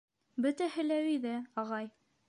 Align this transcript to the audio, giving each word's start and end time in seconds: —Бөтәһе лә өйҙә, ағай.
—Бөтәһе 0.45 0.87
лә 0.87 0.99
өйҙә, 1.11 1.35
ағай. 1.65 1.93